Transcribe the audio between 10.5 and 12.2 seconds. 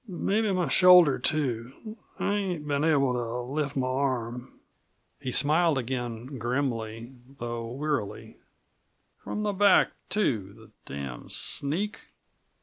The damned sneak!"